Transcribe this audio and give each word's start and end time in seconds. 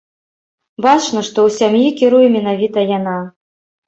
Бачна, 0.85 1.21
што 1.27 1.37
ў 1.49 1.53
сям'і 1.57 1.89
кіруе 1.99 2.27
менавіта 2.37 2.85
яна. 2.97 3.19